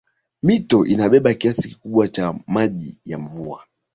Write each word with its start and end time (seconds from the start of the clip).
Mito 0.43 0.85
inabeba 0.85 1.33
kiasi 1.33 1.69
kikubwa 1.69 2.07
cha 2.07 2.35
maji 2.47 2.97
ya 3.05 3.17
mvua 3.19 3.63